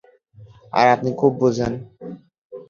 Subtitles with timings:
[0.73, 1.73] আর আপনি খুব বোঝেন?